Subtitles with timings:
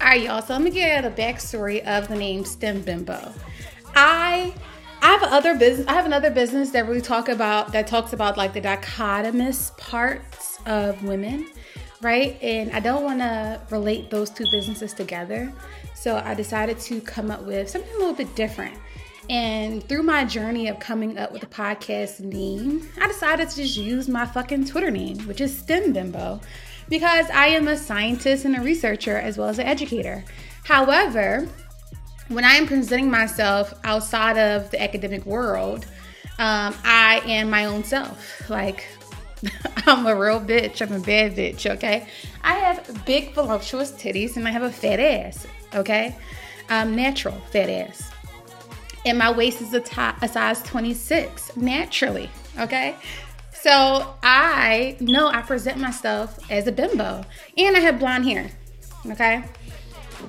[0.00, 0.40] All right, y'all.
[0.40, 3.34] So let me get the backstory of the name STEM Bimbo.
[3.94, 4.54] I
[5.02, 5.86] I have other business.
[5.88, 10.58] I have another business that really talk about that talks about like the dichotomous parts
[10.64, 11.50] of women,
[12.00, 12.42] right?
[12.42, 15.52] And I don't want to relate those two businesses together.
[15.94, 18.78] So I decided to come up with something a little bit different.
[19.28, 23.76] And through my journey of coming up with a podcast name, I decided to just
[23.76, 26.40] use my fucking Twitter name, which is STEM Bimbo,
[26.90, 30.24] because I am a scientist and a researcher as well as an educator.
[30.64, 31.48] However,
[32.28, 35.86] when I am presenting myself outside of the academic world,
[36.38, 38.48] um, I am my own self.
[38.50, 38.86] Like,
[39.86, 40.82] I'm a real bitch.
[40.82, 42.06] I'm a bad bitch, okay?
[42.42, 46.16] I have big, voluptuous titties and I have a fat ass, okay?
[46.68, 48.10] Um, natural fat ass.
[49.06, 52.28] And my waist is a, t- a size 26, naturally,
[52.58, 52.96] okay?
[53.62, 57.24] So I know I present myself as a bimbo
[57.58, 58.50] and I have blonde hair,
[59.10, 59.44] okay?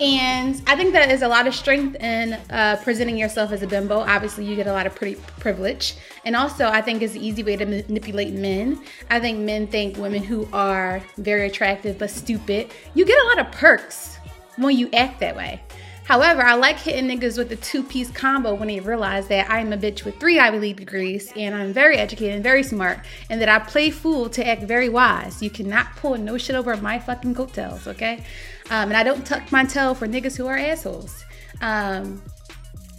[0.00, 3.66] And I think that is a lot of strength in uh, presenting yourself as a
[3.66, 4.00] bimbo.
[4.00, 5.94] Obviously, you get a lot of pretty privilege.
[6.24, 8.82] And also, I think it's an easy way to manipulate men.
[9.10, 13.46] I think men think women who are very attractive but stupid, you get a lot
[13.46, 14.16] of perks
[14.56, 15.62] when you act that way.
[16.04, 19.72] However, I like hitting niggas with the two piece combo when they realize that I'm
[19.72, 23.40] a bitch with three Ivy League degrees and I'm very educated and very smart and
[23.40, 25.40] that I play fool to act very wise.
[25.40, 28.24] You cannot pull no shit over my fucking coattails, okay?
[28.70, 31.24] Um, and I don't tuck my tail for niggas who are assholes.
[31.60, 32.22] Um,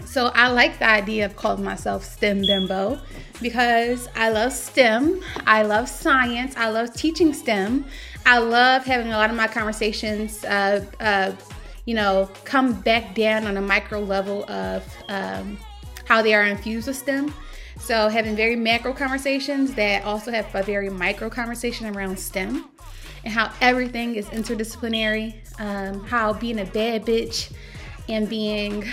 [0.06, 3.00] so I like the idea of calling myself STEM Bimbo
[3.42, 5.22] because I love STEM.
[5.46, 6.56] I love science.
[6.58, 7.86] I love teaching STEM.
[8.26, 11.34] I love having a lot of my conversations uh, uh,
[11.86, 15.58] you know, come back down on a micro level of um,
[16.06, 17.34] how they are infused with STEM.
[17.80, 22.70] So having very macro conversations that also have a very micro conversation around STEM
[23.24, 27.52] and how everything is interdisciplinary, um, how being a bad bitch
[28.08, 28.86] and being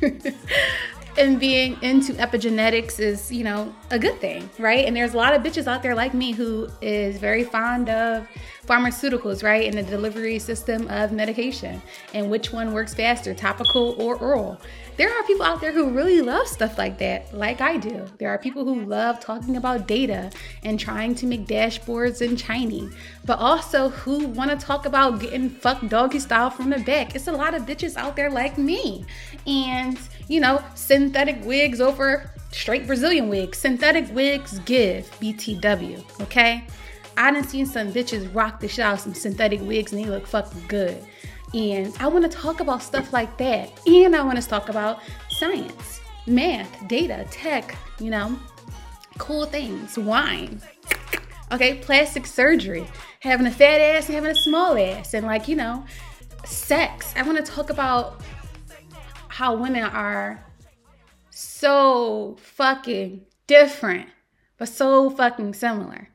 [1.16, 4.84] and being into epigenetics is, you know, a good thing, right?
[4.84, 8.26] And there's a lot of bitches out there like me who is very fond of
[8.64, 9.66] pharmaceuticals, right?
[9.66, 11.82] And the delivery system of medication
[12.12, 14.60] and which one works faster, topical or oral.
[14.96, 18.06] There are people out there who really love stuff like that, like I do.
[18.18, 20.30] There are people who love talking about data
[20.62, 22.94] and trying to make dashboards in Chinese,
[23.24, 27.16] but also who want to talk about getting fucked doggy style from the back.
[27.16, 29.04] It's a lot of bitches out there like me.
[29.48, 29.98] And,
[30.28, 33.58] you know, synthetic wigs over straight Brazilian wigs.
[33.58, 36.64] Synthetic wigs give BTW, okay?
[37.16, 40.26] I done seen some bitches rock the shit out some synthetic wigs and they look
[40.26, 41.04] fucking good.
[41.52, 43.70] And I want to talk about stuff like that.
[43.86, 48.36] And I want to talk about science, math, data, tech, you know,
[49.18, 50.60] cool things, wine.
[51.52, 52.86] Okay, plastic surgery,
[53.20, 55.84] having a fat ass and having a small ass, and like, you know,
[56.44, 57.12] sex.
[57.16, 58.22] I want to talk about
[59.28, 60.44] how women are
[61.30, 64.08] so fucking different,
[64.58, 66.08] but so fucking similar.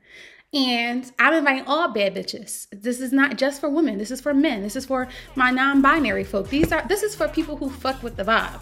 [0.51, 2.65] And I'm inviting all bad bitches.
[2.71, 3.99] This is not just for women.
[3.99, 4.63] This is for men.
[4.63, 6.49] This is for my non-binary folk.
[6.49, 8.59] These are this is for people who fuck with the vibe.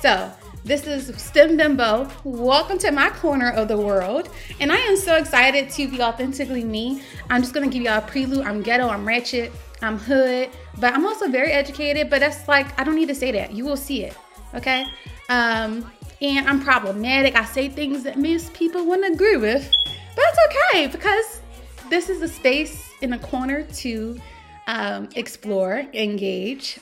[0.00, 0.30] So
[0.62, 2.08] this is Stem Bimbo.
[2.22, 4.28] Welcome to my corner of the world.
[4.60, 7.02] And I am so excited to be authentically me.
[7.30, 8.46] I'm just gonna give y'all a prelude.
[8.46, 9.50] I'm ghetto, I'm ratchet,
[9.82, 12.10] I'm hood, but I'm also very educated.
[12.10, 13.52] But that's like, I don't need to say that.
[13.52, 14.16] You will see it.
[14.54, 14.86] Okay?
[15.28, 15.90] Um,
[16.22, 17.34] and I'm problematic.
[17.34, 19.68] I say things that most people wouldn't agree with.
[20.14, 21.40] But it's okay because
[21.90, 24.20] this is a space in a corner to
[24.66, 26.78] um, explore, engage,